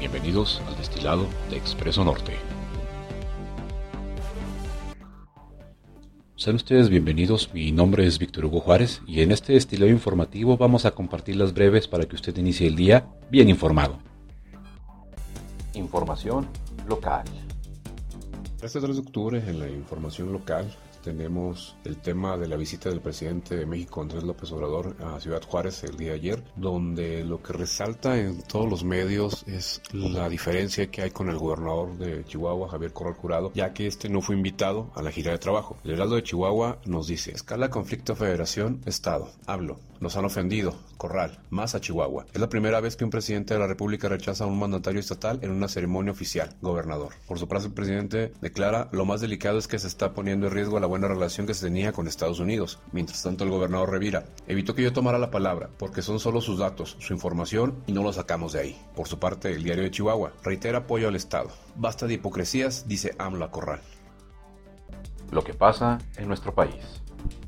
[0.00, 2.32] Bienvenidos al destilado de Expreso Norte.
[6.36, 10.86] Sean ustedes bienvenidos, mi nombre es Víctor Hugo Juárez y en este destilado informativo vamos
[10.86, 13.98] a compartir las breves para que usted inicie el día bien informado.
[15.74, 16.48] Información
[16.88, 17.24] local.
[18.62, 23.00] Este 3 de octubre en la información local tenemos el tema de la visita del
[23.00, 27.42] presidente de México, Andrés López Obrador, a Ciudad Juárez el día de ayer, donde lo
[27.42, 32.24] que resalta en todos los medios es la diferencia que hay con el gobernador de
[32.24, 35.76] Chihuahua, Javier Corral Curado, ya que este no fue invitado a la gira de trabajo.
[35.84, 39.30] El Heraldo de Chihuahua nos dice, escala conflicto federación-estado.
[39.46, 42.26] Hablo, nos han ofendido, Corral, más a Chihuahua.
[42.32, 45.38] Es la primera vez que un presidente de la República rechaza a un mandatario estatal
[45.42, 47.14] en una ceremonia oficial, gobernador.
[47.26, 50.52] Por su parte, el presidente declara, lo más delicado es que se está poniendo en
[50.52, 52.78] riesgo la buena relación que se tenía con Estados Unidos.
[52.92, 56.58] Mientras tanto, el gobernador Revira evitó que yo tomara la palabra porque son solo sus
[56.58, 58.82] datos, su información y no lo sacamos de ahí.
[58.94, 61.48] Por su parte, el diario de Chihuahua reitera apoyo al Estado.
[61.76, 63.80] Basta de hipocresías, dice AMLA Corral.
[65.30, 66.74] Lo que pasa en nuestro país.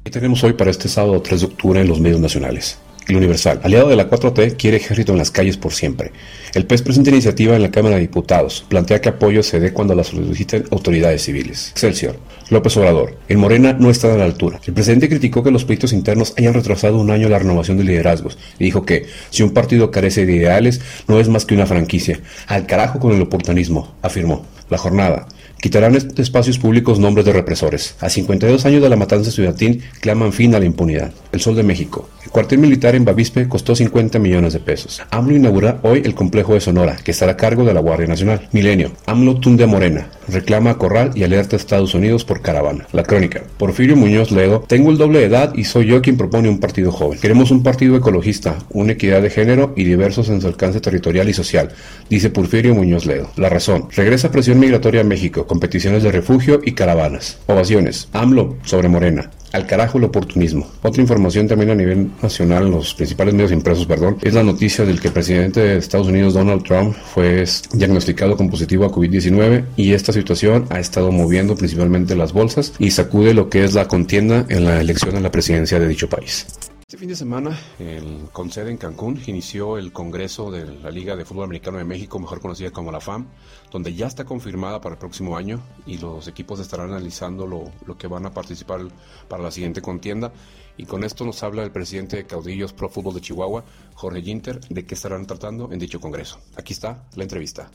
[0.05, 2.79] ¿Qué tenemos hoy para este sábado 3 de octubre en los medios nacionales?
[3.09, 6.13] El Universal, aliado de la 4T, quiere ejército en las calles por siempre.
[6.55, 8.65] El PES presenta iniciativa en la Cámara de Diputados.
[8.69, 11.71] Plantea que apoyo se dé cuando la soliciten autoridades civiles.
[11.71, 12.17] Excelsior.
[12.51, 13.17] López Obrador.
[13.29, 14.61] En Morena no está a la altura.
[14.67, 18.39] El presidente criticó que los pleitos internos hayan retrasado un año la renovación de liderazgos
[18.59, 22.21] y dijo que si un partido carece de ideales no es más que una franquicia.
[22.47, 24.47] Al carajo con el oportunismo, afirmó.
[24.69, 25.27] La jornada.
[25.63, 27.95] Quitarán de espacios públicos nombres de represores.
[28.01, 31.13] A 52 años de la matanza estudiantil claman fin a la impunidad.
[31.31, 32.09] El Sol de México.
[32.25, 35.01] El cuartel militar en Bavispe costó 50 millones de pesos.
[35.11, 38.49] AMLO inaugura hoy el complejo de Sonora, que estará a cargo de la Guardia Nacional.
[38.51, 38.91] Milenio.
[39.07, 40.09] AMLO tunde a Morena.
[40.27, 42.89] Reclama a Corral y alerta a Estados Unidos por caravana.
[42.93, 43.43] La crónica.
[43.57, 44.65] Porfirio Muñoz Ledo.
[44.67, 47.21] Tengo el doble de edad y soy yo quien propone un partido joven.
[47.21, 51.35] Queremos un partido ecologista, una equidad de género y diversos en su alcance territorial y
[51.35, 51.71] social,
[52.11, 53.31] dice Porfirio Muñoz Ledo.
[53.37, 53.89] La razón.
[53.95, 57.39] Regresa presión migratoria a México competiciones de refugio y caravanas.
[57.47, 58.09] Ovaciones.
[58.13, 59.31] AMLO sobre Morena.
[59.53, 60.67] Al carajo el oportunismo.
[60.83, 64.99] Otra información también a nivel nacional, los principales medios impresos, perdón, es la noticia del
[64.99, 69.93] que el presidente de Estados Unidos, Donald Trump, fue diagnosticado con positivo a COVID-19 y
[69.93, 74.47] esta situación ha estado moviendo principalmente las bolsas y sacude lo que es la contienda
[74.49, 76.47] en la elección a la presidencia de dicho país.
[76.93, 81.17] Este fin de semana, el, con sede en Cancún, inició el Congreso de la Liga
[81.17, 83.29] de Fútbol Americano de México, mejor conocida como la FAM,
[83.71, 87.97] donde ya está confirmada para el próximo año y los equipos estarán analizando lo, lo
[87.97, 88.83] que van a participar
[89.27, 90.35] para la siguiente contienda.
[90.77, 93.65] Y con esto nos habla el presidente de Caudillos Pro Fútbol de Chihuahua,
[93.95, 96.41] Jorge Ginter, de qué estarán tratando en dicho Congreso.
[96.57, 97.71] Aquí está la entrevista.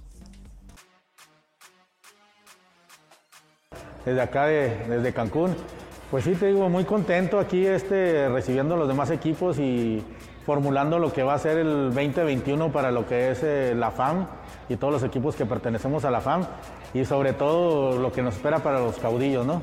[4.06, 5.56] Desde acá, de, desde Cancún,
[6.09, 10.01] pues sí, te digo, muy contento aquí este, recibiendo a los demás equipos y
[10.45, 14.25] formulando lo que va a ser el 2021 para lo que es eh, la FAM
[14.69, 16.45] y todos los equipos que pertenecemos a la FAM
[16.94, 19.62] y sobre todo lo que nos espera para los caudillos, ¿no?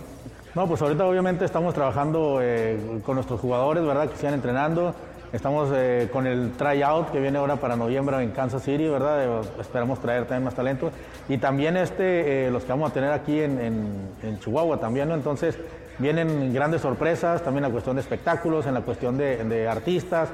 [0.55, 4.11] No, pues ahorita obviamente estamos trabajando eh, con nuestros jugadores, ¿verdad?
[4.11, 4.95] Que sigan entrenando.
[5.33, 9.43] Estamos eh, con el tryout que viene ahora para noviembre en Kansas City, ¿verdad?
[9.59, 10.93] Esperamos traer también más talento.
[11.29, 15.15] Y también este, los que vamos a tener aquí en Chihuahua también, ¿no?
[15.15, 15.59] Entonces,
[15.99, 20.29] Vienen grandes sorpresas, también en la cuestión de espectáculos, en la cuestión de, artistas.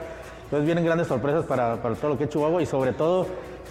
[0.44, 3.26] Entonces vienen grandes sorpresas para, para, todo lo que es Chihuahua y sobre todo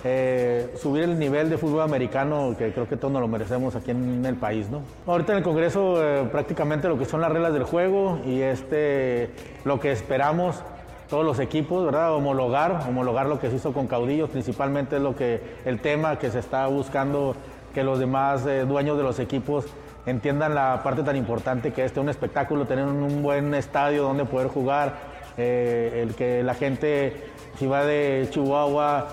[0.05, 3.91] eh, subir el nivel de fútbol americano que creo que todos nos lo merecemos aquí
[3.91, 4.69] en el país.
[4.69, 4.81] ¿no?
[5.05, 9.29] Ahorita en el Congreso eh, prácticamente lo que son las reglas del juego y este,
[9.65, 10.63] lo que esperamos
[11.09, 12.13] todos los equipos, ¿verdad?
[12.13, 16.39] Homologar, homologar lo que se hizo con Caudillos, principalmente lo que el tema que se
[16.39, 17.35] está buscando
[17.73, 19.65] que los demás eh, dueños de los equipos
[20.05, 24.47] entiendan la parte tan importante que es un espectáculo, tener un buen estadio donde poder
[24.47, 24.95] jugar,
[25.37, 29.07] eh, el que la gente, si va de Chihuahua,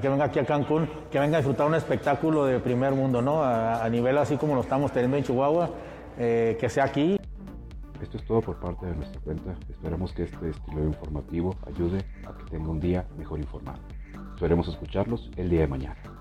[0.00, 3.42] que venga aquí a Cancún, que venga a disfrutar un espectáculo de primer mundo, ¿no?
[3.44, 5.70] A, nivel así como lo estamos teniendo en Chihuahua,
[6.18, 7.18] eh, que sea aquí.
[8.00, 9.54] Esto es todo por parte de nuestra cuenta.
[9.68, 13.80] Esperamos que este estilo informativo ayude a que tenga un día mejor informado.
[14.34, 16.15] Esperemos escucharlos el día de mañana.